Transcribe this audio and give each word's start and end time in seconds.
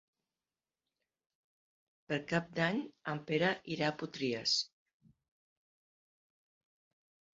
Per 2.11 2.19
Cap 2.31 2.49
d'Any 2.61 2.81
en 3.13 3.21
Pere 3.27 3.51
irà 3.75 3.91
a 3.91 3.95
Potries. 4.03 4.57